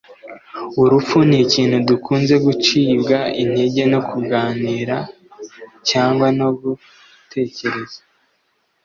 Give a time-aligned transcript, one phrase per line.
[0.81, 4.97] Urupfu nikintu dukunze gucibwa intege no kuganira
[5.89, 7.99] cyangwa no gutekereza